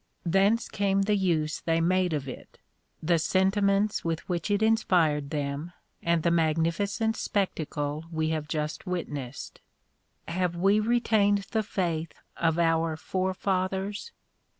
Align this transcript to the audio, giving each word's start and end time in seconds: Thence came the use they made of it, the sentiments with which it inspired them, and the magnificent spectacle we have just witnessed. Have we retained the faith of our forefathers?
Thence 0.25 0.67
came 0.67 1.03
the 1.03 1.15
use 1.15 1.59
they 1.61 1.79
made 1.79 2.11
of 2.11 2.27
it, 2.27 2.57
the 3.03 3.19
sentiments 3.19 4.03
with 4.03 4.27
which 4.27 4.49
it 4.49 4.63
inspired 4.63 5.29
them, 5.29 5.73
and 6.01 6.23
the 6.23 6.31
magnificent 6.31 7.15
spectacle 7.15 8.05
we 8.11 8.29
have 8.29 8.47
just 8.47 8.87
witnessed. 8.87 9.61
Have 10.27 10.55
we 10.55 10.79
retained 10.79 11.45
the 11.51 11.61
faith 11.61 12.13
of 12.35 12.57
our 12.57 12.97
forefathers? 12.97 14.11